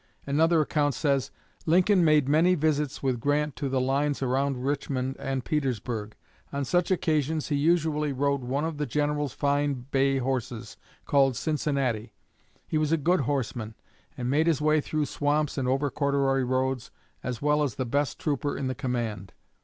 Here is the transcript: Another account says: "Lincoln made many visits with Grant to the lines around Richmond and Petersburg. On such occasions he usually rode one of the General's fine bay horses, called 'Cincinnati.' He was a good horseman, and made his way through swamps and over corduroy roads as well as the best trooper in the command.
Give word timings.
Another 0.25 0.61
account 0.61 0.95
says: 0.95 1.29
"Lincoln 1.67 2.03
made 2.03 2.27
many 2.27 2.55
visits 2.55 3.03
with 3.03 3.19
Grant 3.19 3.55
to 3.57 3.69
the 3.69 3.79
lines 3.79 4.23
around 4.23 4.65
Richmond 4.65 5.15
and 5.19 5.45
Petersburg. 5.45 6.15
On 6.51 6.65
such 6.65 6.89
occasions 6.89 7.49
he 7.49 7.55
usually 7.55 8.11
rode 8.11 8.41
one 8.41 8.65
of 8.65 8.79
the 8.79 8.87
General's 8.87 9.31
fine 9.33 9.85
bay 9.91 10.17
horses, 10.17 10.75
called 11.05 11.35
'Cincinnati.' 11.35 12.13
He 12.67 12.79
was 12.79 12.91
a 12.91 12.97
good 12.97 13.19
horseman, 13.21 13.75
and 14.17 14.27
made 14.27 14.47
his 14.47 14.59
way 14.59 14.81
through 14.81 15.05
swamps 15.05 15.55
and 15.55 15.67
over 15.67 15.91
corduroy 15.91 16.41
roads 16.41 16.89
as 17.21 17.39
well 17.39 17.61
as 17.61 17.75
the 17.75 17.85
best 17.85 18.17
trooper 18.17 18.57
in 18.57 18.65
the 18.65 18.73
command. 18.73 19.33